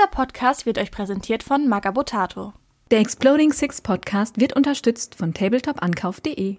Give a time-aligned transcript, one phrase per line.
[0.00, 2.54] Dieser Podcast wird euch präsentiert von Magabotato.
[2.90, 6.56] Der Exploding Six Podcast wird unterstützt von tabletop-ankauf.de.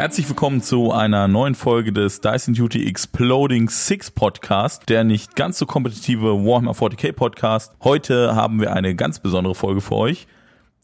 [0.00, 5.58] Herzlich willkommen zu einer neuen Folge des Dyson Duty Exploding Six Podcast, der nicht ganz
[5.58, 7.74] so kompetitive Warhammer 40k Podcast.
[7.84, 10.26] Heute haben wir eine ganz besondere Folge für euch.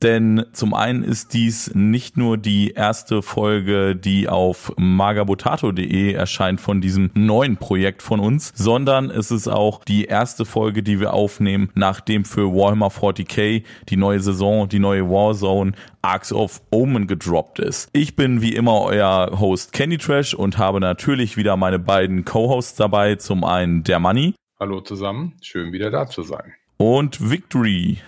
[0.03, 6.81] Denn zum einen ist dies nicht nur die erste Folge, die auf magabotato.de erscheint von
[6.81, 11.71] diesem neuen Projekt von uns, sondern es ist auch die erste Folge, die wir aufnehmen,
[11.75, 15.73] nachdem für Warhammer 40k die neue Saison, die neue Warzone
[16.03, 17.89] Arcs of Omen gedroppt ist.
[17.93, 22.77] Ich bin wie immer euer Host Candy Trash und habe natürlich wieder meine beiden Co-Hosts
[22.77, 23.17] dabei.
[23.17, 24.35] Zum einen der Money.
[24.61, 26.55] Hallo zusammen, schön wieder da zu sein.
[26.77, 27.99] Und Victory.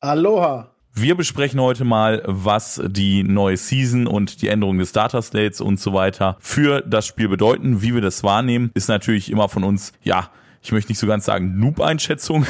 [0.00, 0.75] Aloha.
[0.98, 5.78] Wir besprechen heute mal, was die neue Season und die Änderung des Data Slates und
[5.78, 7.82] so weiter für das Spiel bedeuten.
[7.82, 10.30] Wie wir das wahrnehmen, ist natürlich immer von uns, ja,
[10.66, 12.44] ich möchte nicht so ganz sagen Noob-Einschätzung,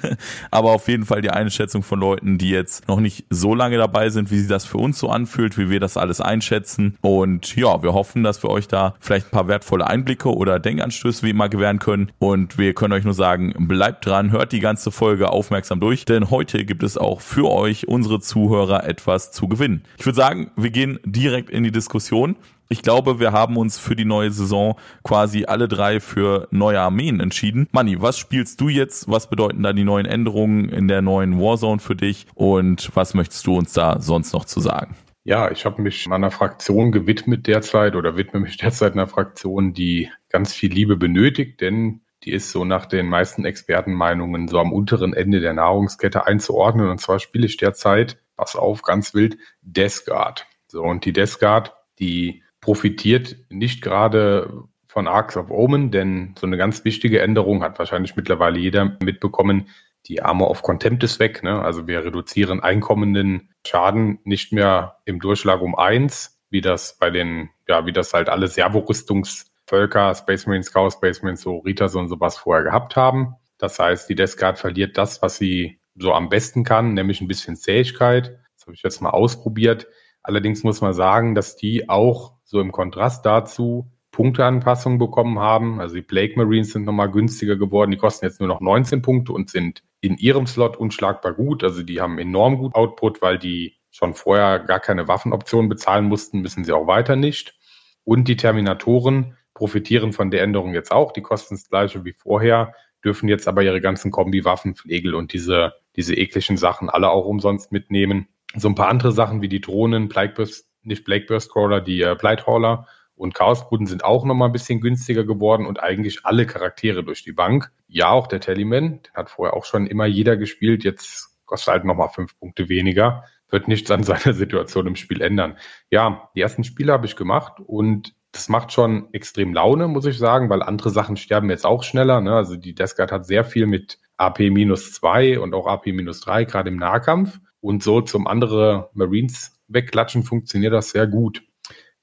[0.50, 4.10] aber auf jeden Fall die Einschätzung von Leuten, die jetzt noch nicht so lange dabei
[4.10, 6.96] sind, wie sich das für uns so anfühlt, wie wir das alles einschätzen.
[7.00, 11.22] Und ja, wir hoffen, dass wir euch da vielleicht ein paar wertvolle Einblicke oder Denkanstöße
[11.24, 12.10] wie immer gewähren können.
[12.18, 16.28] Und wir können euch nur sagen, bleibt dran, hört die ganze Folge aufmerksam durch, denn
[16.28, 19.84] heute gibt es auch für euch, unsere Zuhörer, etwas zu gewinnen.
[19.96, 22.34] Ich würde sagen, wir gehen direkt in die Diskussion
[22.70, 27.18] ich glaube, wir haben uns für die neue Saison quasi alle drei für neue Armeen
[27.18, 27.66] entschieden.
[27.72, 29.10] Manni, was spielst du jetzt?
[29.10, 32.26] Was bedeuten da die neuen Änderungen in der neuen Warzone für dich?
[32.34, 34.96] Und was möchtest du uns da sonst noch zu sagen?
[35.24, 40.08] Ja, ich habe mich meiner Fraktion gewidmet derzeit oder widme mich derzeit einer Fraktion, die
[40.28, 45.12] ganz viel Liebe benötigt, denn die ist so nach den meisten Expertenmeinungen so am unteren
[45.12, 46.88] Ende der Nahrungskette einzuordnen.
[46.88, 50.46] Und zwar spiele ich derzeit, pass auf, ganz wild, Death Guard.
[50.68, 56.46] So, und die Death Guard, die profitiert nicht gerade von Arcs of Omen, denn so
[56.46, 59.68] eine ganz wichtige Änderung hat wahrscheinlich mittlerweile jeder mitbekommen.
[60.06, 61.42] Die Armor of Contempt ist weg.
[61.42, 61.62] Ne?
[61.62, 67.50] Also wir reduzieren einkommenden Schaden nicht mehr im Durchschlag um eins, wie das bei den,
[67.68, 72.36] ja, wie das halt alle Servo-Rüstungsvölker, Space Marines, Chaos Space Marines, so Ritas und sowas
[72.36, 73.36] vorher gehabt haben.
[73.58, 77.28] Das heißt, die Death Guard verliert das, was sie so am besten kann, nämlich ein
[77.28, 78.38] bisschen Zähigkeit.
[78.56, 79.86] Das habe ich jetzt mal ausprobiert.
[80.22, 85.80] Allerdings muss man sagen, dass die auch so im Kontrast dazu Punkteanpassungen bekommen haben.
[85.80, 87.92] Also die Blake Marines sind nochmal günstiger geworden.
[87.92, 91.62] Die kosten jetzt nur noch 19 Punkte und sind in ihrem Slot unschlagbar gut.
[91.62, 96.40] Also die haben enorm gut Output, weil die schon vorher gar keine Waffenoptionen bezahlen mussten,
[96.40, 97.54] müssen sie auch weiter nicht.
[98.02, 101.12] Und die Terminatoren profitieren von der Änderung jetzt auch.
[101.12, 102.74] Die kosten das gleiche wie vorher,
[103.04, 107.70] dürfen jetzt aber ihre ganzen Kombi-Waffen, Flegel und diese, diese ekligen Sachen alle auch umsonst
[107.70, 108.28] mitnehmen.
[108.56, 112.86] So ein paar andere Sachen wie die Drohnen, Plagueburst, nicht Blackburst Crawler, die äh, Blighthauler
[113.20, 117.32] und Chaosbruten sind auch nochmal ein bisschen günstiger geworden und eigentlich alle Charaktere durch die
[117.32, 117.70] Bank.
[117.86, 121.84] Ja, auch der Tallyman, den hat vorher auch schon immer jeder gespielt, jetzt kostet halt
[121.84, 123.24] nochmal fünf Punkte weniger.
[123.50, 125.58] Wird nichts an seiner Situation im Spiel ändern.
[125.90, 130.16] Ja, die ersten Spiele habe ich gemacht und das macht schon extrem Laune, muss ich
[130.16, 132.22] sagen, weil andere Sachen sterben jetzt auch schneller.
[132.22, 132.34] Ne?
[132.34, 137.38] Also die Deathguard hat sehr viel mit AP-2 und auch AP-3, gerade im Nahkampf.
[137.60, 141.42] Und so zum andere Marines wegklatschen funktioniert das sehr gut.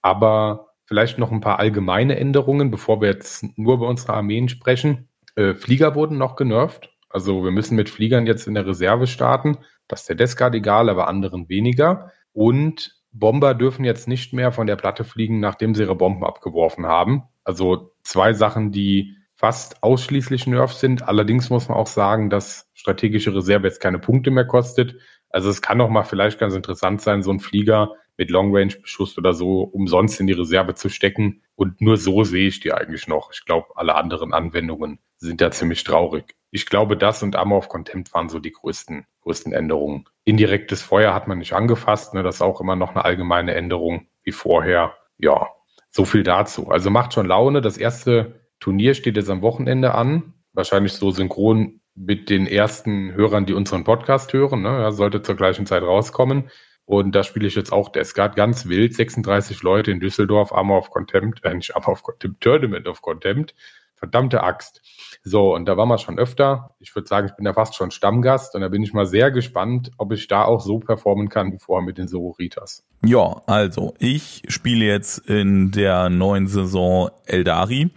[0.01, 5.09] Aber vielleicht noch ein paar allgemeine Änderungen, bevor wir jetzt nur über unsere Armeen sprechen.
[5.35, 6.89] Äh, Flieger wurden noch genervt.
[7.09, 9.57] Also wir müssen mit Fliegern jetzt in der Reserve starten.
[9.87, 12.11] Das ist der Descard egal, aber anderen weniger.
[12.33, 16.85] Und Bomber dürfen jetzt nicht mehr von der Platte fliegen, nachdem sie ihre Bomben abgeworfen
[16.85, 17.23] haben.
[17.43, 21.07] Also zwei Sachen, die fast ausschließlich Nerfs sind.
[21.07, 24.95] Allerdings muss man auch sagen, dass strategische Reserve jetzt keine Punkte mehr kostet.
[25.29, 29.33] Also es kann doch mal vielleicht ganz interessant sein, so einen Flieger mit Long-Range-Beschuss oder
[29.33, 31.43] so umsonst in die Reserve zu stecken.
[31.55, 33.31] Und nur so sehe ich die eigentlich noch.
[33.31, 36.35] Ich glaube, alle anderen Anwendungen sind ja ziemlich traurig.
[36.51, 40.05] Ich glaube, das und Armor of Contempt waren so die größten, größten Änderungen.
[40.23, 42.13] Indirektes Feuer hat man nicht angefasst.
[42.13, 42.23] Ne?
[42.23, 44.95] Das ist auch immer noch eine allgemeine Änderung wie vorher.
[45.17, 45.49] Ja,
[45.89, 46.69] so viel dazu.
[46.69, 47.61] Also macht schon Laune.
[47.61, 50.33] Das erste Turnier steht jetzt am Wochenende an.
[50.53, 54.61] Wahrscheinlich so synchron mit den ersten Hörern, die unseren Podcast hören.
[54.61, 54.69] Ne?
[54.69, 56.49] Ja, sollte zur gleichen Zeit rauskommen.
[56.85, 58.93] Und da spiele ich jetzt auch Descard ganz wild.
[58.93, 63.53] 36 Leute in Düsseldorf, Armor of Contempt, äh, nicht Armor of Contempt, Tournament of Contempt.
[63.95, 64.81] Verdammte Axt.
[65.23, 66.75] So, und da waren wir schon öfter.
[66.79, 69.31] Ich würde sagen, ich bin da fast schon Stammgast und da bin ich mal sehr
[69.31, 72.85] gespannt, ob ich da auch so performen kann wie vorher mit den Sororitas.
[73.03, 77.89] Ja, also ich spiele jetzt in der neuen Saison Eldari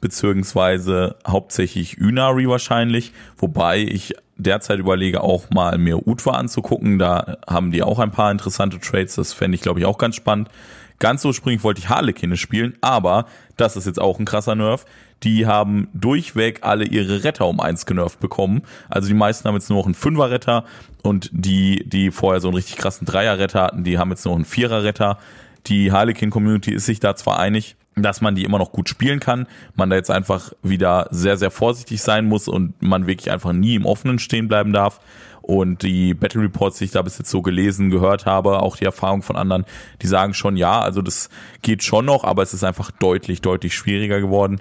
[0.00, 6.98] beziehungsweise hauptsächlich Unari wahrscheinlich, wobei ich derzeit überlege, auch mal mir Utwa anzugucken.
[6.98, 9.16] Da haben die auch ein paar interessante Trades.
[9.16, 10.48] Das fände ich, glaube ich, auch ganz spannend.
[10.98, 13.24] Ganz ursprünglich wollte ich Harlequine spielen, aber
[13.56, 14.84] das ist jetzt auch ein krasser Nerv.
[15.22, 18.62] Die haben durchweg alle ihre Retter um eins genervt bekommen.
[18.88, 20.64] Also die meisten haben jetzt nur noch einen Fünfer-Retter
[21.02, 24.44] und die, die vorher so einen richtig krassen Dreier-Retter hatten, die haben jetzt noch einen
[24.44, 25.18] Vierer-Retter.
[25.66, 29.46] Die Harlequin-Community ist sich da zwar einig, dass man die immer noch gut spielen kann,
[29.74, 33.74] man da jetzt einfach wieder sehr, sehr vorsichtig sein muss und man wirklich einfach nie
[33.74, 35.00] im Offenen stehen bleiben darf.
[35.42, 38.84] Und die Battle Reports, die ich da bis jetzt so gelesen, gehört habe, auch die
[38.84, 39.64] Erfahrung von anderen,
[40.02, 41.28] die sagen schon, ja, also das
[41.62, 44.60] geht schon noch, aber es ist einfach deutlich, deutlich schwieriger geworden.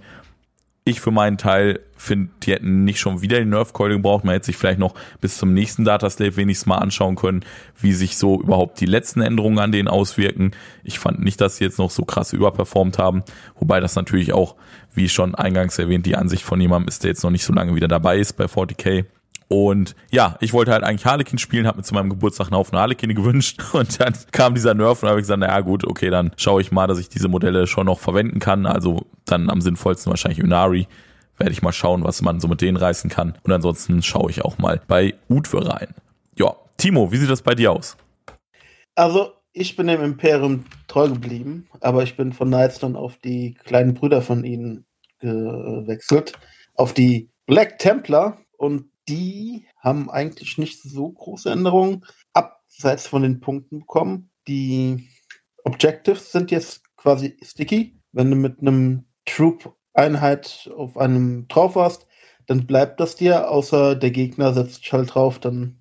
[0.85, 4.23] Ich für meinen Teil finde, die hätten nicht schon wieder den Nerf Coil gebraucht.
[4.23, 7.41] Man hätte sich vielleicht noch bis zum nächsten Data Slave wenigstens mal anschauen können,
[7.79, 10.51] wie sich so überhaupt die letzten Änderungen an denen auswirken.
[10.83, 13.23] Ich fand nicht, dass sie jetzt noch so krass überperformt haben.
[13.59, 14.55] Wobei das natürlich auch,
[14.93, 17.75] wie schon eingangs erwähnt, die Ansicht von jemandem ist, der jetzt noch nicht so lange
[17.75, 19.05] wieder dabei ist bei 40k.
[19.49, 22.77] Und ja, ich wollte halt eigentlich Harlequin spielen, habe mir zu meinem Geburtstag einen Haufen
[22.77, 26.61] Harlequin gewünscht und dann kam dieser Nerf und habe gesagt, naja gut, okay, dann schaue
[26.61, 28.67] ich mal, dass ich diese Modelle schon noch verwenden kann.
[28.67, 30.87] Also dann am sinnvollsten wahrscheinlich Unari.
[31.37, 33.33] Werde ich mal schauen, was man so mit denen reißen kann.
[33.43, 35.95] Und ansonsten schaue ich auch mal bei Utwe rein.
[36.37, 37.97] Ja, Timo, wie sieht das bei dir aus?
[38.93, 43.55] Also, ich bin dem Imperium treu geblieben, aber ich bin von Knights dann auf die
[43.63, 44.85] kleinen Brüder von ihnen
[45.19, 46.33] gewechselt.
[46.75, 53.39] Auf die Black Templar und die haben eigentlich nicht so große Änderungen abseits von den
[53.39, 54.29] Punkten bekommen.
[54.47, 55.09] Die
[55.63, 57.99] Objectives sind jetzt quasi sticky.
[58.11, 62.07] Wenn du mit einem Troop-Einheit auf einem drauf hast,
[62.47, 65.79] dann bleibt das dir, außer der Gegner setzt sich halt drauf, dann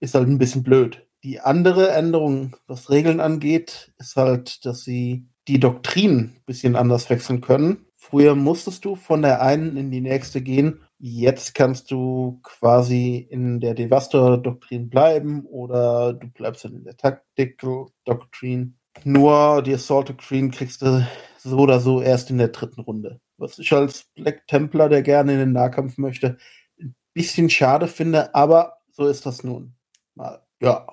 [0.00, 1.06] ist halt ein bisschen blöd.
[1.22, 7.10] Die andere Änderung, was Regeln angeht, ist halt, dass sie die Doktrin ein bisschen anders
[7.10, 7.86] wechseln können.
[7.96, 13.58] Früher musstest du von der einen in die nächste gehen Jetzt kannst du quasi in
[13.58, 18.76] der Devastor-Doktrin bleiben oder du bleibst in der Tactical-Doktrin.
[19.04, 21.06] Nur die Assault-Doktrin kriegst du
[21.38, 23.18] so oder so erst in der dritten Runde.
[23.38, 26.36] Was ich als Black Templar, der gerne in den Nahkampf möchte,
[26.78, 29.76] ein bisschen schade finde, aber so ist das nun
[30.14, 30.42] mal.
[30.60, 30.86] Ja.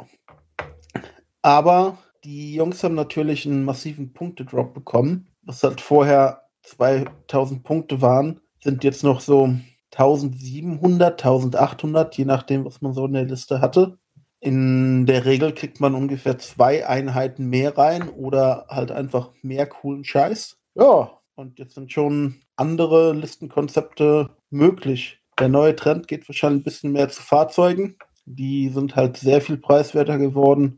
[1.42, 5.28] Aber die Jungs haben natürlich einen massiven Punktedrop bekommen.
[5.42, 9.54] Was halt vorher 2000 Punkte waren, sind jetzt noch so
[9.98, 13.98] 1700, 1800, je nachdem, was man so in der Liste hatte.
[14.40, 20.04] In der Regel kriegt man ungefähr zwei Einheiten mehr rein oder halt einfach mehr coolen
[20.04, 20.58] Scheiß.
[20.76, 25.20] Ja, und jetzt sind schon andere Listenkonzepte möglich.
[25.40, 27.98] Der neue Trend geht wahrscheinlich ein bisschen mehr zu Fahrzeugen.
[28.26, 30.78] Die sind halt sehr viel preiswerter geworden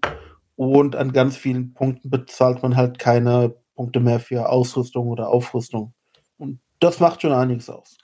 [0.56, 5.94] und an ganz vielen Punkten bezahlt man halt keine Punkte mehr für Ausrüstung oder Aufrüstung.
[6.38, 7.98] Und das macht schon einiges aus.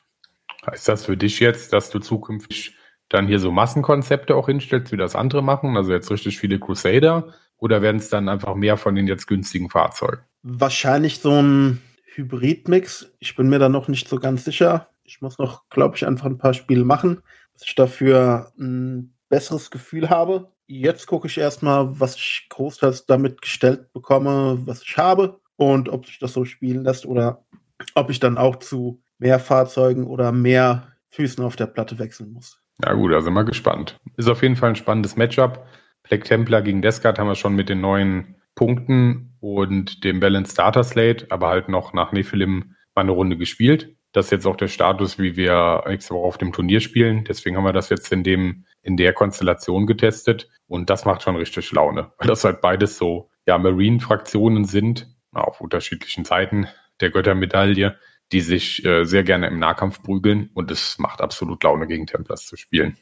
[0.65, 2.75] Heißt das für dich jetzt, dass du zukünftig
[3.09, 5.77] dann hier so Massenkonzepte auch hinstellst, wie das andere machen?
[5.77, 7.33] Also jetzt richtig viele Crusader?
[7.57, 10.21] Oder werden es dann einfach mehr von den jetzt günstigen Fahrzeugen?
[10.43, 11.81] Wahrscheinlich so ein
[12.15, 13.11] Hybridmix.
[13.19, 14.89] Ich bin mir da noch nicht so ganz sicher.
[15.03, 17.21] Ich muss noch, glaube ich, einfach ein paar Spiele machen,
[17.53, 20.51] dass ich dafür ein besseres Gefühl habe.
[20.67, 26.05] Jetzt gucke ich erstmal, was ich großteils damit gestellt bekomme, was ich habe und ob
[26.05, 27.45] sich das so spielen lässt oder
[27.93, 32.61] ob ich dann auch zu mehr Fahrzeugen oder mehr Füßen auf der Platte wechseln muss.
[32.83, 33.97] Ja gut, da sind wir gespannt.
[34.17, 35.65] Ist auf jeden Fall ein spannendes Matchup.
[36.03, 40.83] Black Templar gegen Descard haben wir schon mit den neuen Punkten und dem Balance Starter
[40.83, 43.95] Slate, aber halt noch nach Nephilim mal eine Runde gespielt.
[44.11, 47.25] Das ist jetzt auch der Status, wie wir nächste Woche auf dem Turnier spielen.
[47.25, 50.49] Deswegen haben wir das jetzt in dem, in der Konstellation getestet.
[50.67, 52.13] Und das macht schon richtig Laune.
[52.17, 56.67] Weil das halt beides so, ja, Marine-Fraktionen sind, auf unterschiedlichen Seiten
[57.01, 57.97] der Göttermedaille
[58.31, 62.45] die sich äh, sehr gerne im Nahkampf prügeln und es macht absolut Laune, gegen Templars
[62.45, 62.97] zu spielen.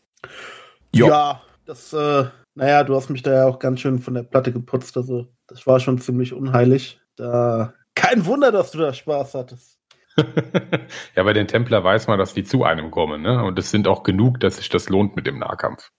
[0.93, 1.07] Jo.
[1.07, 2.25] Ja, das, äh,
[2.55, 5.65] naja, du hast mich da ja auch ganz schön von der Platte geputzt, also das
[5.65, 6.99] war schon ziemlich unheilig.
[7.15, 9.79] Da kein Wunder, dass du da Spaß hattest.
[11.15, 13.43] ja, bei den Templer weiß man, dass die zu einem kommen, ne?
[13.43, 15.91] Und es sind auch genug, dass sich das lohnt mit dem Nahkampf.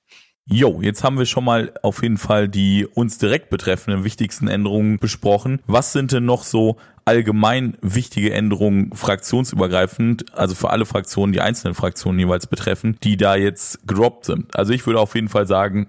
[0.47, 4.99] Jo, jetzt haben wir schon mal auf jeden Fall die uns direkt betreffenden wichtigsten Änderungen
[4.99, 5.63] besprochen.
[5.67, 11.75] Was sind denn noch so allgemein wichtige Änderungen fraktionsübergreifend, also für alle Fraktionen, die einzelnen
[11.75, 14.57] Fraktionen jeweils betreffen, die da jetzt gedroppt sind?
[14.57, 15.87] Also ich würde auf jeden Fall sagen,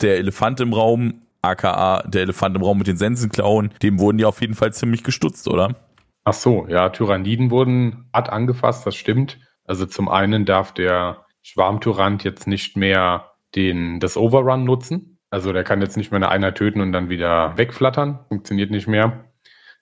[0.00, 4.24] der Elefant im Raum, aka der Elefant im Raum mit den Sensenklauen, dem wurden die
[4.24, 5.76] auf jeden Fall ziemlich gestutzt, oder?
[6.24, 9.38] Ach so, ja, Tyranniden wurden hart angefasst, das stimmt.
[9.66, 15.18] Also zum einen darf der Schwarmtyrant jetzt nicht mehr den, das Overrun nutzen.
[15.30, 18.20] Also der kann jetzt nicht mehr eine Einheit töten und dann wieder wegflattern.
[18.28, 19.24] Funktioniert nicht mehr.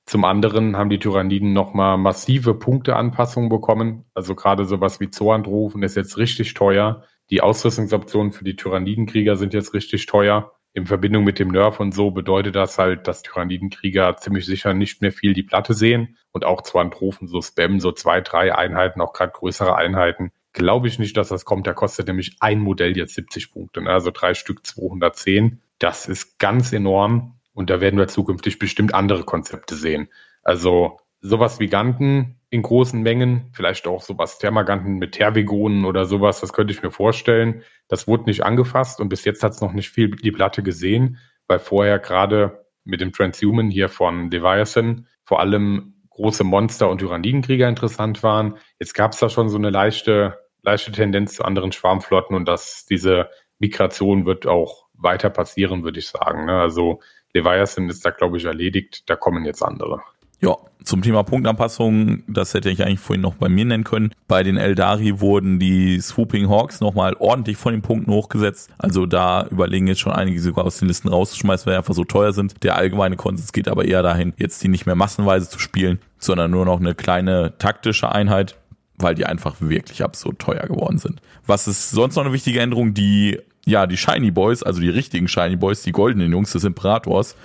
[0.05, 4.05] Zum anderen haben die Tyranniden nochmal massive Punkteanpassungen bekommen.
[4.15, 7.05] Also gerade sowas wie Zoandrufen ist jetzt richtig teuer.
[7.31, 10.53] Die Ausrüstungsoptionen für die Tyrannidenkrieger sind jetzt richtig teuer.
[10.75, 15.03] In Verbindung mit dem Nerf und so bedeutet das halt, dass Tyrannidenkrieger ziemlich sicher nicht
[15.03, 19.13] mehr viel die Platte sehen und auch Zoantrophen so spammen, so zwei, drei Einheiten, auch
[19.13, 20.33] gerade größere Einheiten.
[20.55, 21.67] Glaube ich nicht, dass das kommt.
[21.67, 23.91] Da kostet nämlich ein Modell jetzt 70 Punkte, ne?
[23.91, 25.61] also drei Stück 210.
[25.79, 27.39] Das ist ganz enorm.
[27.55, 30.09] Und da werden wir zukünftig bestimmt andere Konzepte sehen.
[30.43, 36.41] Also sowas wie Ganten in großen Mengen, vielleicht auch sowas Thermaganten mit Tervigonen oder sowas,
[36.41, 37.63] das könnte ich mir vorstellen.
[37.89, 41.19] Das wurde nicht angefasst und bis jetzt hat es noch nicht viel die Platte gesehen,
[41.47, 47.69] weil vorher gerade mit dem Transhuman hier von Leviathan vor allem große Monster und Tyrannidenkrieger
[47.69, 48.59] interessant waren.
[48.79, 52.85] Jetzt gab es da schon so eine leichte, leichte Tendenz zu anderen Schwarmflotten und dass
[52.85, 56.47] diese Migration wird auch weiter passieren, würde ich sagen.
[56.47, 56.61] Ne?
[56.61, 57.01] Also
[57.35, 59.09] Leviathan ist da, glaube ich, erledigt.
[59.09, 60.01] Da kommen jetzt andere.
[60.43, 64.13] Ja, zum Thema Punktanpassung, das hätte ich eigentlich vorhin noch bei mir nennen können.
[64.27, 68.69] Bei den Eldari wurden die Swooping Hawks nochmal ordentlich von den Punkten hochgesetzt.
[68.77, 72.05] Also da überlegen jetzt schon einige sogar aus den Listen rauszuschmeißen, weil die einfach so
[72.05, 72.61] teuer sind.
[72.65, 76.51] Der allgemeine Konsens geht aber eher dahin, jetzt die nicht mehr massenweise zu spielen, sondern
[76.51, 78.57] nur noch eine kleine taktische Einheit,
[78.97, 81.23] weil die einfach wirklich absurd teuer geworden sind.
[81.47, 82.95] Was ist sonst noch eine wichtige Änderung?
[82.95, 87.37] Die ja, die Shiny Boys, also die richtigen Shiny Boys, die goldenen Jungs des Imperators,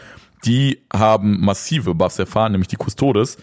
[0.45, 3.37] die haben massive Buffs erfahren, nämlich die Custodes.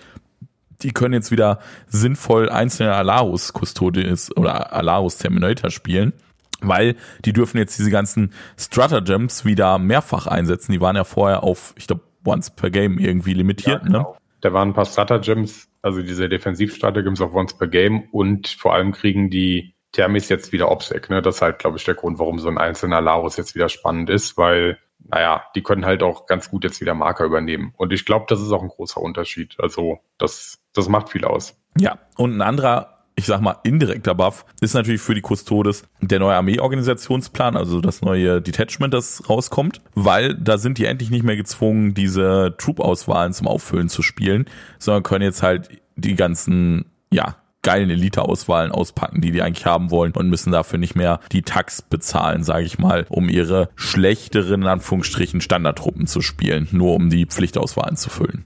[0.82, 6.12] Die können jetzt wieder sinnvoll einzelne Alarus Custodes oder Alarus Terminator spielen,
[6.60, 10.72] weil die dürfen jetzt diese ganzen Stratagems wieder mehrfach einsetzen.
[10.72, 13.98] Die waren ja vorher auf, ich glaube, once per Game irgendwie limitiert, ja, ne?
[13.98, 14.12] genau.
[14.12, 14.18] ne?
[14.40, 18.92] Da waren ein paar Stratagems, also diese Defensivstratagems auf once per Game und vor allem
[18.92, 21.08] kriegen die Thermis jetzt wieder Obsec.
[21.08, 21.22] Ne?
[21.22, 24.10] Das ist halt, glaube ich, der Grund, warum so ein einzelner Larus jetzt wieder spannend
[24.10, 27.72] ist, weil, naja, die können halt auch ganz gut jetzt wieder Marker übernehmen.
[27.76, 29.56] Und ich glaube, das ist auch ein großer Unterschied.
[29.58, 31.56] Also das, das macht viel aus.
[31.78, 36.18] Ja, und ein anderer ich sag mal, indirekter Buff ist natürlich für die Custodes der
[36.18, 41.36] neue Armeeorganisationsplan, also das neue Detachment, das rauskommt, weil da sind die endlich nicht mehr
[41.36, 44.46] gezwungen, diese Troop-Auswahlen zum Auffüllen zu spielen,
[44.80, 50.12] sondern können jetzt halt die ganzen, ja, geilen Elite-Auswahlen auspacken, die die eigentlich haben wollen
[50.12, 54.68] und müssen dafür nicht mehr die Tax bezahlen, sage ich mal, um ihre schlechteren, in
[54.68, 58.44] Anführungsstrichen, Standardtruppen zu spielen, nur um die Pflichtauswahlen zu füllen.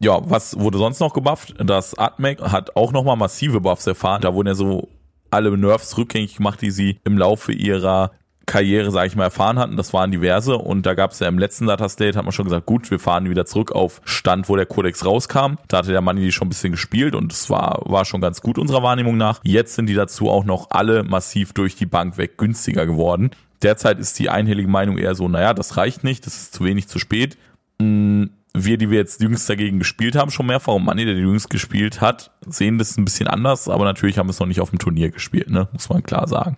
[0.00, 1.54] Ja, was wurde sonst noch gebufft?
[1.58, 4.22] Das Atmec hat auch nochmal massive Buffs erfahren.
[4.22, 4.88] Da wurden ja so
[5.30, 8.10] alle Nerfs rückgängig gemacht, die sie im Laufe ihrer
[8.46, 9.76] Karriere, sage ich mal, erfahren hatten.
[9.76, 12.44] Das waren diverse und da gab es ja im letzten Data Slate, hat man schon
[12.44, 15.56] gesagt, gut, wir fahren wieder zurück auf Stand, wo der Codex rauskam.
[15.68, 18.40] Da hatte der Manni die schon ein bisschen gespielt und es war, war schon ganz
[18.40, 19.40] gut unserer Wahrnehmung nach.
[19.44, 23.30] Jetzt sind die dazu auch noch alle massiv durch die Bank weg günstiger geworden.
[23.62, 26.88] Derzeit ist die einhellige Meinung eher so, naja, das reicht nicht, das ist zu wenig
[26.88, 27.38] zu spät.
[27.78, 28.24] Mm,
[28.54, 32.00] wir, die wir jetzt jüngst dagegen gespielt haben, schon mehrfach und Manni, der jüngst gespielt
[32.00, 34.78] hat, sehen das ein bisschen anders, aber natürlich haben wir es noch nicht auf dem
[34.78, 35.68] Turnier gespielt, ne?
[35.72, 36.56] muss man klar sagen.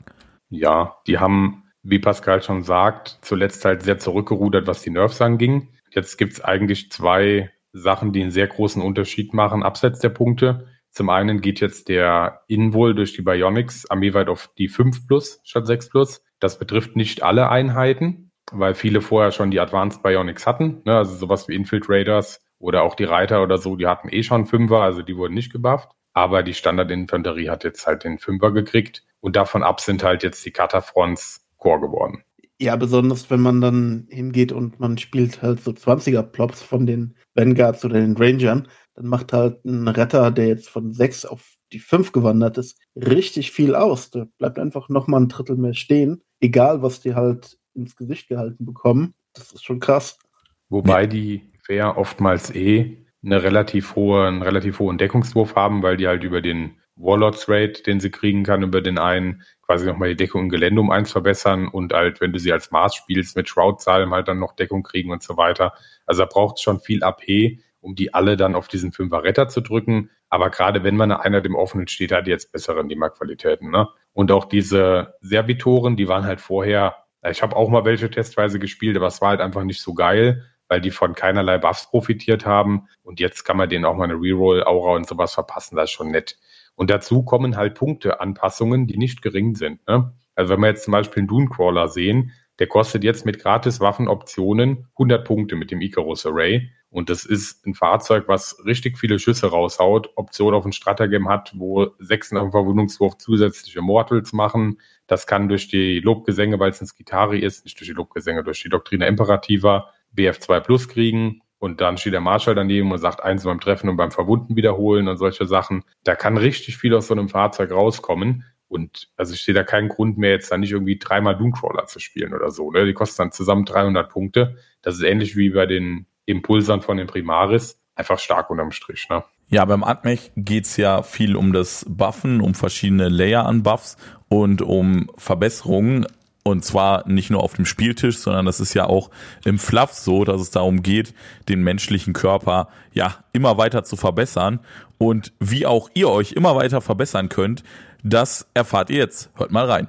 [0.50, 5.68] Ja, die haben wie Pascal schon sagt, zuletzt halt sehr zurückgerudert, was die Nerfs anging.
[5.90, 10.66] Jetzt gibt's eigentlich zwei Sachen, die einen sehr großen Unterschied machen, abseits der Punkte.
[10.90, 15.66] Zum einen geht jetzt der Invol durch die Bionics armeeweit auf die 5 Plus statt
[15.66, 16.24] 6 Plus.
[16.40, 20.82] Das betrifft nicht alle Einheiten, weil viele vorher schon die Advanced Bionics hatten.
[20.84, 20.96] Ne?
[20.96, 24.80] Also sowas wie Infiltrators oder auch die Reiter oder so, die hatten eh schon Fünfer,
[24.80, 25.90] also die wurden nicht gebufft.
[26.14, 29.02] Aber die Standardinfanterie hat jetzt halt den Fünfer gekriegt.
[29.20, 32.23] Und davon ab sind halt jetzt die Katafronts Core geworden.
[32.61, 37.85] Ja, besonders wenn man dann hingeht und man spielt halt so 20er-Plops von den Vanguards
[37.85, 42.12] oder den Rangern, dann macht halt ein Retter, der jetzt von 6 auf die 5
[42.12, 44.11] gewandert ist, richtig viel aus.
[44.11, 48.64] Da bleibt einfach nochmal ein Drittel mehr stehen, egal was die halt ins Gesicht gehalten
[48.64, 49.14] bekommen.
[49.35, 50.20] Das ist schon krass.
[50.68, 51.06] Wobei ja.
[51.08, 56.23] die Fair oftmals eh eine relativ hohe, einen relativ hohen Deckungswurf haben, weil die halt
[56.23, 60.44] über den Warlords Rate, den sie kriegen kann, über den einen quasi nochmal die Deckung
[60.44, 64.14] im Gelände um eins verbessern und halt, wenn du sie als Mars spielst, mit Shroud-Salm
[64.14, 65.75] halt dann noch Deckung kriegen und so weiter.
[66.06, 69.49] Also da braucht es schon viel AP, um die alle dann auf diesen Fünfer Retter
[69.49, 70.11] zu drücken.
[70.28, 73.70] Aber gerade wenn man einer dem offenen steht, hat die jetzt bessere Nima-Qualitäten.
[73.70, 73.88] Ne?
[74.12, 76.96] Und auch diese Servitoren, die waren halt vorher,
[77.28, 80.44] ich habe auch mal welche testweise gespielt, aber es war halt einfach nicht so geil,
[80.68, 82.88] weil die von keinerlei Buffs profitiert haben.
[83.02, 85.76] Und jetzt kann man denen auch mal eine Reroll-Aura und sowas verpassen.
[85.76, 86.38] Das ist schon nett.
[86.76, 89.87] Und dazu kommen halt Punkteanpassungen, die nicht gering sind.
[89.88, 90.12] Ne?
[90.35, 94.87] Also wenn wir jetzt zum Beispiel einen Dunecrawler sehen, der kostet jetzt mit gratis Waffenoptionen
[94.92, 96.71] 100 Punkte mit dem Icarus Array.
[96.90, 101.52] Und das ist ein Fahrzeug, was richtig viele Schüsse raushaut, Option auf ein Stratagem hat,
[101.56, 104.80] wo sechs nach dem Verwundungswurf zusätzliche Mortals machen.
[105.06, 108.62] Das kann durch die Lobgesänge, weil es ein Skitari ist, nicht durch die Lobgesänge, durch
[108.62, 111.42] die Doktrine Imperativa BF2 Plus kriegen.
[111.66, 115.08] Und dann steht der Marshall daneben und sagt eins beim Treffen und beim Verwunden wiederholen
[115.08, 115.82] und solche Sachen.
[116.04, 118.44] Da kann richtig viel aus so einem Fahrzeug rauskommen.
[118.68, 121.99] Und also ich sehe da keinen Grund mehr, jetzt da nicht irgendwie dreimal Doomcrawler zu
[121.99, 122.70] spielen oder so.
[122.70, 122.87] Ne?
[122.87, 124.56] Die kosten dann zusammen 300 Punkte.
[124.80, 127.80] Das ist ähnlich wie bei den Impulsern von den Primaris.
[127.96, 129.08] Einfach stark unterm Strich.
[129.11, 129.25] Ne?
[129.49, 133.96] Ja, beim Admech geht's ja viel um das Buffen, um verschiedene Layer an Buffs
[134.28, 136.06] und um Verbesserungen.
[136.46, 139.10] Und zwar nicht nur auf dem Spieltisch, sondern das ist ja auch
[139.44, 141.12] im Fluff so, dass es darum geht,
[141.48, 144.60] den menschlichen Körper ja immer weiter zu verbessern.
[144.96, 147.64] Und wie auch ihr euch immer weiter verbessern könnt,
[148.04, 149.28] das erfahrt ihr jetzt.
[149.34, 149.88] Hört mal rein.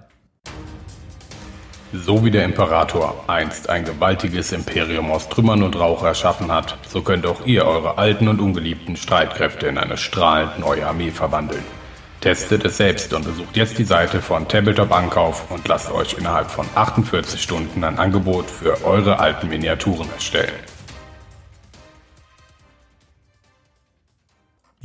[1.94, 7.04] So wie der Imperator einst ein gewaltiges Imperium aus Trümmern und Rauch erschaffen hat, so
[7.04, 11.77] könnt auch ihr eure alten und ungeliebten Streitkräfte in eine strahlend neue Armee verwandeln.
[12.22, 16.50] Testet es selbst und besucht jetzt die Seite von Tabletop Ankauf und lasst euch innerhalb
[16.50, 20.77] von 48 Stunden ein Angebot für eure alten Miniaturen erstellen.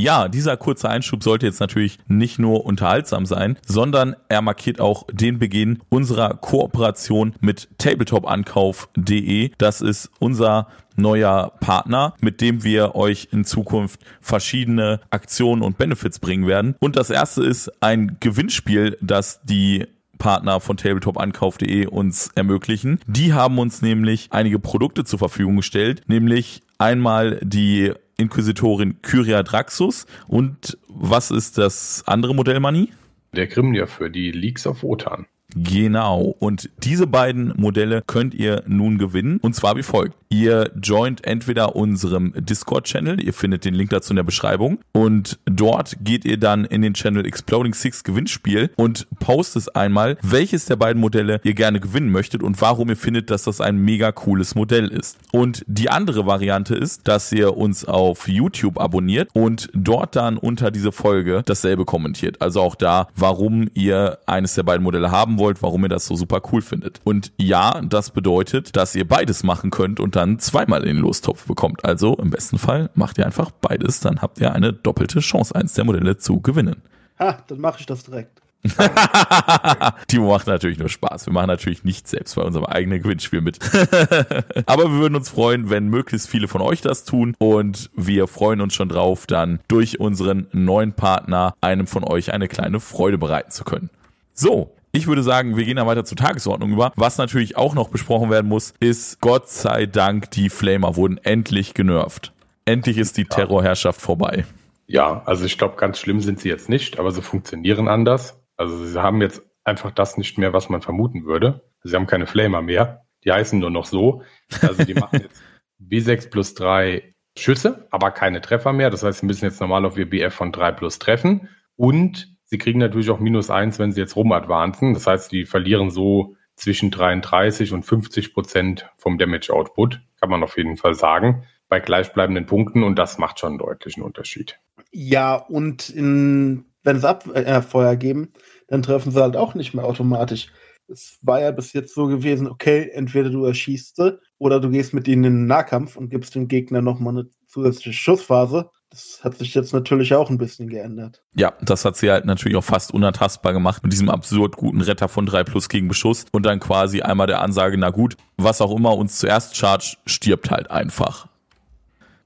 [0.03, 5.07] Ja, dieser kurze Einschub sollte jetzt natürlich nicht nur unterhaltsam sein, sondern er markiert auch
[5.13, 9.53] den Beginn unserer Kooperation mit tabletop-ankauf.de.
[9.59, 10.67] Das ist unser
[10.97, 16.75] neuer Partner, mit dem wir euch in Zukunft verschiedene Aktionen und Benefits bringen werden.
[16.81, 19.87] Und das erste ist ein Gewinnspiel, das die
[20.19, 22.99] Partner von tabletop-ankauf.de uns ermöglichen.
[23.07, 30.07] Die haben uns nämlich einige Produkte zur Verfügung gestellt, nämlich einmal die Inquisitorin Kyria Draxus.
[30.27, 32.93] Und was ist das andere Modell, Manni?
[33.35, 35.27] Der Grimnir für die Leaks of Wotan.
[35.55, 36.35] Genau.
[36.39, 39.39] Und diese beiden Modelle könnt ihr nun gewinnen.
[39.43, 40.17] Und zwar wie folgt.
[40.33, 44.79] Ihr joint entweder unserem Discord-Channel, ihr findet den Link dazu in der Beschreibung.
[44.93, 50.65] Und dort geht ihr dann in den Channel Exploding Six Gewinnspiel und postet einmal, welches
[50.65, 54.11] der beiden Modelle ihr gerne gewinnen möchtet und warum ihr findet, dass das ein mega
[54.11, 55.19] cooles Modell ist.
[55.33, 60.71] Und die andere Variante ist, dass ihr uns auf YouTube abonniert und dort dann unter
[60.71, 62.41] diese Folge dasselbe kommentiert.
[62.41, 66.15] Also auch da, warum ihr eines der beiden Modelle haben wollt, warum ihr das so
[66.15, 67.01] super cool findet.
[67.05, 71.47] Und ja, das bedeutet, dass ihr beides machen könnt und dann zweimal in den Lostopf
[71.47, 71.85] bekommt.
[71.85, 75.75] Also im besten Fall macht ihr einfach beides, dann habt ihr eine doppelte Chance, eins
[75.75, 76.83] der Modelle zu gewinnen.
[77.19, 78.43] Ha, dann mache ich das direkt.
[80.07, 81.27] Timo macht natürlich nur Spaß.
[81.27, 83.59] Wir machen natürlich nicht selbst bei unserem eigenen Gewinnspiel mit.
[84.67, 87.35] Aber wir würden uns freuen, wenn möglichst viele von euch das tun.
[87.39, 92.49] Und wir freuen uns schon drauf, dann durch unseren neuen Partner einem von euch eine
[92.49, 93.91] kleine Freude bereiten zu können.
[94.33, 96.93] So, ich würde sagen, wir gehen dann weiter zur Tagesordnung über.
[96.97, 101.73] Was natürlich auch noch besprochen werden muss, ist Gott sei Dank, die Flamer wurden endlich
[101.73, 102.33] genervt.
[102.67, 104.45] Endlich ist die Terrorherrschaft vorbei.
[104.87, 108.43] Ja, also ich glaube, ganz schlimm sind sie jetzt nicht, aber sie funktionieren anders.
[108.57, 111.63] Also sie haben jetzt einfach das nicht mehr, was man vermuten würde.
[111.83, 113.07] Sie haben keine Flamer mehr.
[113.25, 114.23] Die heißen nur noch so.
[114.61, 115.43] Also die machen jetzt
[115.81, 118.91] B6 plus 3 Schüsse, aber keine Treffer mehr.
[118.91, 121.49] Das heißt, sie müssen jetzt normal auf ihr BF von 3 plus treffen.
[121.77, 124.93] Und sie kriegen natürlich auch minus 1, wenn sie jetzt rumadvancen.
[124.93, 130.43] Das heißt, die verlieren so zwischen 33 und 50 Prozent vom Damage Output, kann man
[130.43, 132.83] auf jeden Fall sagen, bei gleichbleibenden Punkten.
[132.83, 134.61] Und das macht schon einen deutlichen Unterschied.
[134.91, 138.35] Ja, und in, wenn sie Abfeuer geben,
[138.69, 140.53] dann treffen sie halt auch nicht mehr automatisch.
[140.89, 144.93] Es war ja bis jetzt so gewesen, okay, entweder du erschießt sie oder du gehst
[144.93, 148.69] mit ihnen in den Nahkampf und gibst dem Gegner nochmal eine zusätzliche Schussphase.
[148.93, 151.23] Das hat sich jetzt natürlich auch ein bisschen geändert.
[151.35, 155.09] Ja, das hat sie halt natürlich auch fast unantastbar gemacht mit diesem absurd guten Retter
[155.09, 158.77] von 3 plus gegen Beschuss und dann quasi einmal der Ansage, na gut, was auch
[158.77, 161.27] immer uns zuerst charge, stirbt halt einfach.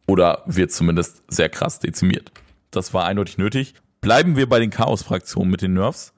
[0.08, 2.32] Oder wird zumindest sehr krass dezimiert.
[2.72, 3.74] Das war eindeutig nötig.
[4.00, 6.14] Bleiben wir bei den Chaos-Fraktionen mit den Nerfs.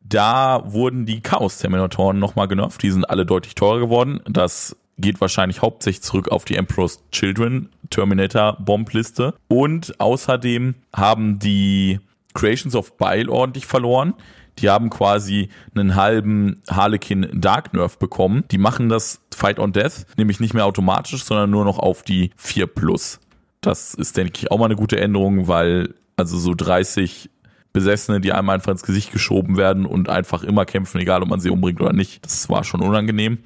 [0.00, 2.82] Da wurden die Chaos-Terminatoren nochmal genervt.
[2.82, 4.20] Die sind alle deutlich teurer geworden.
[4.26, 9.34] Das geht wahrscheinlich hauptsächlich zurück auf die Emperor's Children Terminator Bombliste.
[9.48, 12.00] Und außerdem haben die
[12.34, 14.14] Creations of Bile ordentlich verloren.
[14.58, 18.44] Die haben quasi einen halben Harlequin Dark Nerf bekommen.
[18.50, 22.30] Die machen das Fight on Death nämlich nicht mehr automatisch, sondern nur noch auf die
[22.36, 23.20] 4 Plus.
[23.60, 27.30] Das ist, denke ich, auch mal eine gute Änderung, weil also so 30
[27.72, 31.40] Besessene, die einmal einfach ins Gesicht geschoben werden und einfach immer kämpfen, egal ob man
[31.40, 32.24] sie umbringt oder nicht.
[32.24, 33.38] Das war schon unangenehm.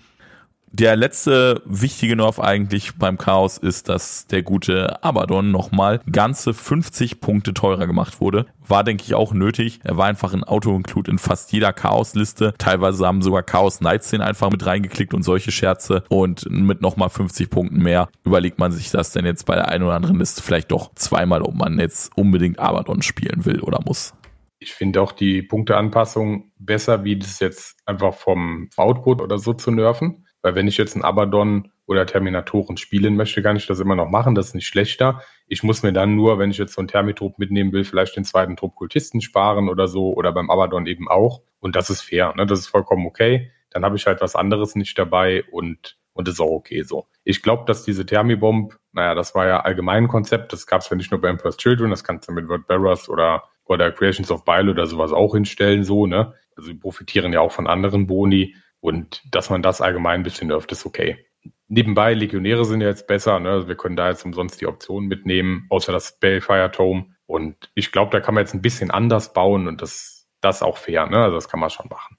[0.72, 7.20] Der letzte wichtige Nerf eigentlich beim Chaos ist, dass der gute Abaddon nochmal ganze 50
[7.20, 8.46] Punkte teurer gemacht wurde.
[8.68, 9.80] War, denke ich, auch nötig.
[9.83, 12.54] Er war einfach ein Auto-Include in fast jeder Chaos-Liste.
[12.56, 16.04] Teilweise haben sogar Chaos Knights den einfach mit reingeklickt und solche Scherze.
[16.09, 19.83] Und mit nochmal 50 Punkten mehr überlegt man sich das denn jetzt bei der einen
[19.83, 24.14] oder anderen Liste vielleicht doch zweimal, ob man jetzt unbedingt Abaddon spielen will oder muss.
[24.61, 29.72] Ich finde auch die Punkteanpassung besser, wie das jetzt einfach vom Output oder so zu
[29.72, 30.26] nerven.
[30.42, 34.09] Weil wenn ich jetzt einen Abaddon oder Terminatoren spielen möchte, kann ich das immer noch
[34.09, 34.35] machen.
[34.35, 35.22] Das ist nicht schlechter.
[35.46, 38.24] Ich muss mir dann nur, wenn ich jetzt so einen Thermitrupp mitnehmen will, vielleicht den
[38.24, 41.42] zweiten Trupp Kultisten sparen oder so oder beim Abaddon eben auch.
[41.59, 42.33] Und das ist fair.
[42.37, 42.46] Ne?
[42.46, 43.50] Das ist vollkommen okay.
[43.70, 47.07] Dann habe ich halt was anderes nicht dabei und und ist auch okay so.
[47.24, 50.90] Ich glaube, dass diese Thermibomb, naja, das war ja allgemein ein Konzept, das gab es
[50.90, 54.31] ja nicht nur bei Emperor's Children, das kannst du mit Word Barrows oder, oder Creations
[54.31, 56.35] of Bile oder sowas auch hinstellen, so, ne?
[56.57, 60.48] Also die profitieren ja auch von anderen Boni und dass man das allgemein ein bisschen
[60.48, 61.24] nervt, ist okay.
[61.68, 63.50] Nebenbei, Legionäre sind ja jetzt besser, ne?
[63.50, 67.06] Also wir können da jetzt umsonst die Optionen mitnehmen, außer das Balefire Tome.
[67.26, 70.76] Und ich glaube, da kann man jetzt ein bisschen anders bauen und das, das auch
[70.76, 71.18] fair, ne?
[71.18, 72.16] Also das kann man schon machen.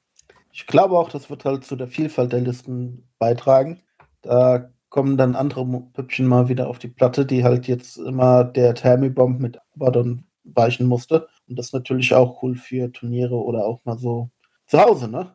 [0.54, 3.82] Ich glaube auch, das wird halt zu der Vielfalt der Listen beitragen.
[4.22, 8.76] Da kommen dann andere Püppchen mal wieder auf die Platte, die halt jetzt immer der
[8.76, 11.28] Thermibomb mit Abaddon weichen musste.
[11.48, 14.30] Und das ist natürlich auch cool für Turniere oder auch mal so
[14.68, 15.34] zu Hause, ne?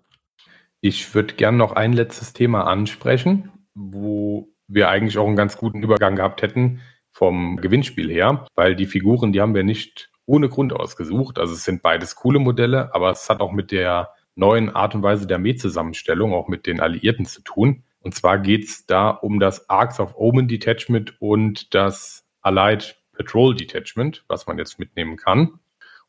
[0.88, 5.83] Ich würde gern noch ein letztes Thema ansprechen, wo wir eigentlich auch einen ganz guten
[5.83, 10.72] Übergang gehabt hätten vom Gewinnspiel her, weil die Figuren, die haben wir nicht ohne Grund
[10.72, 11.40] ausgesucht.
[11.40, 15.03] Also es sind beides coole Modelle, aber es hat auch mit der neuen Art und
[15.03, 17.83] Weise der Mähzusammenstellung, auch mit den Alliierten zu tun.
[17.99, 23.57] Und zwar geht es da um das Arcs of Omen Detachment und das Allied Patrol
[23.57, 25.59] Detachment, was man jetzt mitnehmen kann.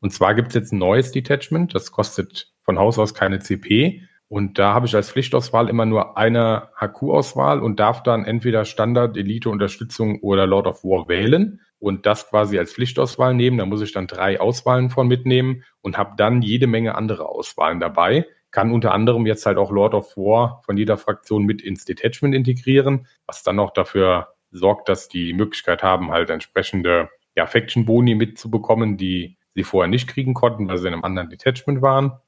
[0.02, 4.04] Und zwar gibt es jetzt ein neues Detachment, das kostet von Haus aus keine CP.
[4.30, 9.16] Und da habe ich als Pflichtauswahl immer nur eine HQ-Auswahl und darf dann entweder Standard,
[9.16, 13.58] Elite, Unterstützung oder Lord of War wählen und das quasi als Pflichtauswahl nehmen.
[13.58, 17.80] Da muss ich dann drei Auswahlen von mitnehmen und habe dann jede Menge andere Auswahlen
[17.80, 18.26] dabei.
[18.52, 22.36] Kann unter anderem jetzt halt auch Lord of War von jeder Fraktion mit ins Detachment
[22.36, 28.98] integrieren, was dann auch dafür sorgt, dass die Möglichkeit haben, halt entsprechende ja, Faction-Boni mitzubekommen,
[28.98, 32.20] die sie vorher nicht kriegen konnten, weil sie in einem anderen Detachment waren.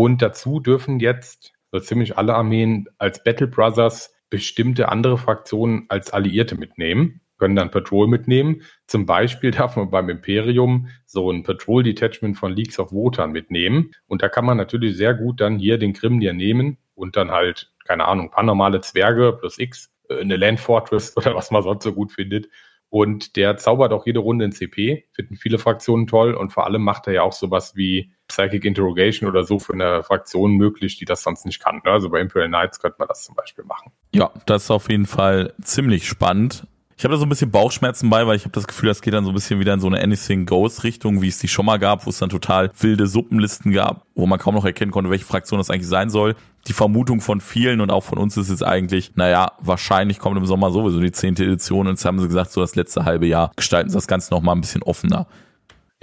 [0.00, 6.10] Und dazu dürfen jetzt so ziemlich alle Armeen als Battle Brothers bestimmte andere Fraktionen als
[6.10, 8.62] Alliierte mitnehmen können dann Patrol mitnehmen.
[8.86, 13.90] Zum Beispiel darf man beim Imperium so ein Patrol Detachment von Leagues of Wotan mitnehmen.
[14.06, 17.70] Und da kann man natürlich sehr gut dann hier den Grimnir nehmen und dann halt,
[17.84, 21.84] keine Ahnung, paar normale Zwerge plus X, äh, eine Land Fortress oder was man sonst
[21.84, 22.48] so gut findet.
[22.90, 26.82] Und der zaubert auch jede Runde in CP, finden viele Fraktionen toll und vor allem
[26.82, 31.04] macht er ja auch sowas wie Psychic Interrogation oder so für eine Fraktion möglich, die
[31.04, 31.80] das sonst nicht kann.
[31.84, 33.92] Also bei Imperial Knights könnte man das zum Beispiel machen.
[34.12, 36.66] Ja, das ist auf jeden Fall ziemlich spannend.
[37.00, 39.14] Ich habe da so ein bisschen Bauchschmerzen bei, weil ich habe das Gefühl, das geht
[39.14, 41.64] dann so ein bisschen wieder in so eine Anything Goes Richtung, wie es die schon
[41.64, 45.10] mal gab, wo es dann total wilde Suppenlisten gab, wo man kaum noch erkennen konnte,
[45.10, 46.36] welche Fraktion das eigentlich sein soll.
[46.66, 50.46] Die Vermutung von vielen und auch von uns ist jetzt eigentlich, naja, wahrscheinlich kommt im
[50.46, 53.52] Sommer sowieso die zehnte Edition und jetzt haben sie gesagt, so das letzte halbe Jahr
[53.56, 55.26] gestalten sie das Ganze noch mal ein bisschen offener.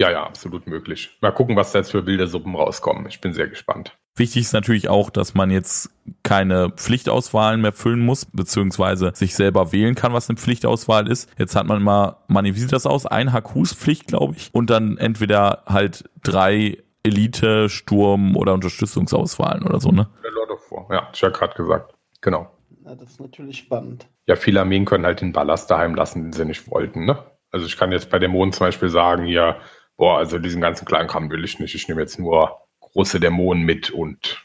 [0.00, 1.16] Ja, ja, absolut möglich.
[1.20, 3.06] Mal gucken, was da jetzt für wilde Suppen rauskommen.
[3.08, 3.96] Ich bin sehr gespannt.
[4.14, 5.90] Wichtig ist natürlich auch, dass man jetzt
[6.22, 11.30] keine Pflichtauswahlen mehr füllen muss, beziehungsweise sich selber wählen kann, was eine Pflichtauswahl ist.
[11.36, 13.06] Jetzt hat man mal, man, wie sieht das aus?
[13.06, 14.50] Ein HQs Pflicht, glaube ich.
[14.52, 20.08] Und dann entweder halt drei Elite, Sturm oder Unterstützungsauswahlen oder so, ne?
[20.22, 21.94] Der Lord of War, ja, ich ja gerade gesagt.
[22.20, 22.50] Genau.
[22.84, 24.06] Ja, das ist natürlich spannend.
[24.26, 27.24] Ja, viele Armeen können halt den Ballast daheim lassen, den sie nicht wollten, ne?
[27.50, 29.58] Also ich kann jetzt bei Dämonen zum Beispiel sagen, hier,
[29.96, 31.74] boah, also diesen ganzen kleinen Kram will ich nicht.
[31.74, 34.44] Ich nehme jetzt nur große Dämonen mit und,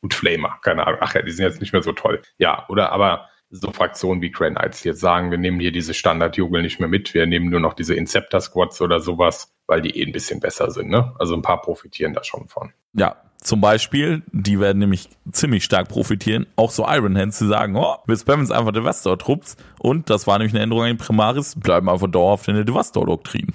[0.00, 0.58] und Flamer.
[0.62, 1.00] Keine Ahnung.
[1.02, 2.20] Ach ja, die sind jetzt nicht mehr so toll.
[2.38, 6.62] Ja, oder aber so Fraktionen wie Knights, die jetzt sagen, wir nehmen hier diese Standard-Jugel
[6.62, 10.12] nicht mehr mit, wir nehmen nur noch diese Inceptor-Squads oder sowas, weil die eh ein
[10.12, 10.90] bisschen besser sind.
[10.90, 11.14] Ne?
[11.18, 12.74] Also ein paar profitieren da schon von.
[12.92, 16.46] Ja, zum Beispiel, die werden nämlich ziemlich stark profitieren.
[16.56, 19.56] Auch so Iron Hands, die sagen, oh, wir spammen jetzt einfach Devastor-Trupps.
[19.78, 23.54] Und das war nämlich eine Änderung an den Primaris, bleiben einfach dauerhaft in der Devastor-Doktrin.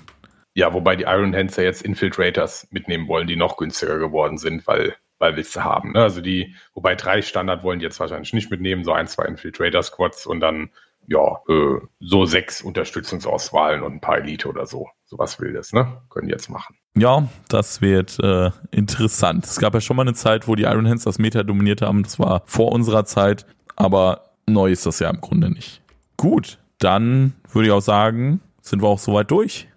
[0.56, 4.66] Ja, wobei die Iron Hands ja jetzt Infiltrators mitnehmen wollen, die noch günstiger geworden sind,
[4.66, 5.92] weil, weil willst du haben.
[5.92, 6.02] Ne?
[6.02, 10.26] Also die, wobei drei Standard wollen die jetzt wahrscheinlich nicht mitnehmen, so ein, zwei Infiltrator-Squads
[10.26, 10.72] und dann,
[11.08, 14.90] ja, äh, so sechs Unterstützungsauswahlen und ein paar Elite oder so.
[15.06, 16.02] Sowas will das, ne?
[16.10, 16.76] Können die jetzt machen.
[16.96, 19.46] Ja, das wird äh, interessant.
[19.46, 22.04] Es gab ja schon mal eine Zeit, wo die Iron Hands das Meta dominiert haben.
[22.04, 23.46] Das war vor unserer Zeit,
[23.78, 25.82] aber neu ist das ja im Grunde nicht.
[26.18, 29.68] Gut, dann würde ich auch sagen, sind wir auch soweit durch.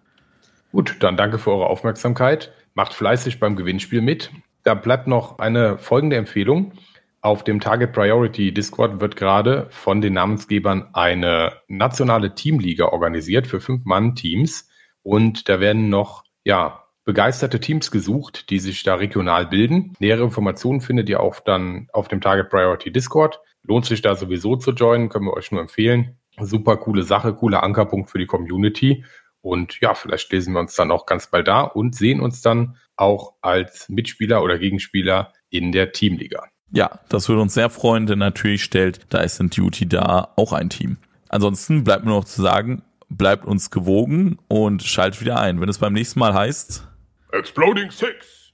[0.73, 2.53] Gut, dann danke für eure Aufmerksamkeit.
[2.75, 4.31] Macht fleißig beim Gewinnspiel mit.
[4.65, 6.73] Da bleibt noch eine folgende Empfehlung.
[7.23, 13.61] Auf dem Target Priority Discord wird gerade von den Namensgebern eine nationale Teamliga organisiert für
[13.61, 14.71] Fünf-Mann-Teams.
[15.03, 19.93] Und da werden noch, ja, begeisterte Teams gesucht, die sich da regional bilden.
[19.99, 23.41] Nähere Informationen findet ihr auch dann auf dem Target Priority Discord.
[23.65, 26.17] Lohnt sich da sowieso zu joinen, können wir euch nur empfehlen.
[26.39, 29.05] Super coole Sache, cooler Ankerpunkt für die Community.
[29.43, 32.77] Und ja, vielleicht lesen wir uns dann auch ganz bald da und sehen uns dann
[32.97, 36.49] auch als Mitspieler oder Gegenspieler in der Teamliga.
[36.73, 40.99] Ja, das würde uns sehr freuen, denn natürlich stellt Dyson Duty da auch ein Team.
[41.29, 45.79] Ansonsten bleibt nur noch zu sagen, bleibt uns gewogen und schaltet wieder ein, wenn es
[45.79, 46.87] beim nächsten Mal heißt
[47.33, 48.53] Exploding Six.